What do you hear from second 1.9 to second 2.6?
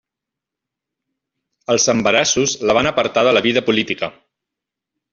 embarassos